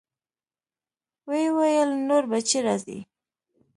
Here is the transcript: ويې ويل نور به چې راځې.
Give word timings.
ويې 1.27 1.47
ويل 1.57 1.89
نور 2.07 2.23
به 2.29 2.39
چې 2.49 2.57
راځې. 2.65 2.99